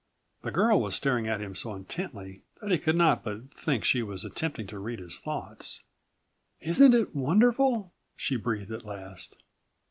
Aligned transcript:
The 0.41 0.49
girl 0.49 0.81
was 0.81 0.95
staring 0.95 1.27
at 1.27 1.41
him 1.41 1.53
so 1.53 1.75
intently 1.75 2.41
that 2.59 2.71
he 2.71 2.79
could 2.79 2.95
not 2.95 3.23
but 3.23 3.53
think 3.53 3.83
she 3.83 4.01
was 4.01 4.25
attempting 4.25 4.65
to 4.65 4.79
read 4.79 4.97
his 4.97 5.19
thoughts. 5.19 5.83
"Isn't 6.59 6.95
it 6.95 7.15
wonderful?" 7.15 7.93
she 8.17 8.35
breathed 8.35 8.71
at 8.71 8.83
last. 8.83 9.37